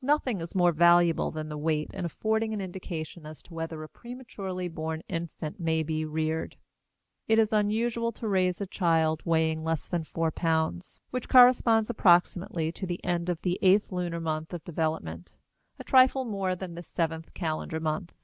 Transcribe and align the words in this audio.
Nothing 0.00 0.40
is 0.40 0.54
more 0.54 0.72
valuable 0.72 1.30
than 1.30 1.50
the 1.50 1.58
weight 1.58 1.90
in 1.92 2.06
affording 2.06 2.54
an 2.54 2.60
indication 2.62 3.26
as 3.26 3.42
to 3.42 3.52
whether 3.52 3.82
a 3.82 3.88
prematurely 3.90 4.66
born 4.66 5.02
infant 5.10 5.60
may 5.60 5.82
be 5.82 6.06
reared. 6.06 6.56
It 7.26 7.38
is 7.38 7.52
unusual 7.52 8.10
to 8.12 8.26
raise 8.28 8.62
a 8.62 8.66
child 8.66 9.20
weighing 9.26 9.62
less 9.62 9.86
than 9.86 10.04
four 10.04 10.30
pounds, 10.30 11.00
which 11.10 11.28
corresponds 11.28 11.90
approximately 11.90 12.72
to 12.72 12.86
the 12.86 13.04
end 13.04 13.28
of 13.28 13.42
the 13.42 13.58
eighth 13.60 13.92
lunar 13.92 14.20
month 14.20 14.54
of 14.54 14.64
development 14.64 15.34
(a 15.78 15.84
trifle 15.84 16.24
more 16.24 16.56
than 16.56 16.74
the 16.74 16.82
seventh 16.82 17.34
calendar 17.34 17.78
month). 17.78 18.14